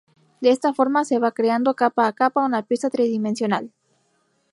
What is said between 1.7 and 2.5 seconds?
capa a capa